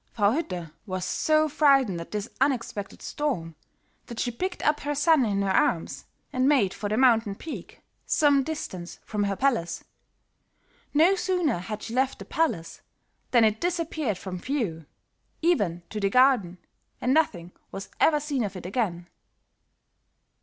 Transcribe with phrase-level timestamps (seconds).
[0.15, 3.53] "Frau Hütte was so frightened at this unexpected storm
[4.07, 7.81] that she picked up her son in her arms and made for the mountain peak
[8.07, 9.83] some distance from her palace.
[10.91, 12.81] No sooner had she left the palace
[13.29, 14.87] than it disappeared from view,
[15.43, 16.57] even to the garden,
[16.99, 19.05] and nothing was ever seen of it again.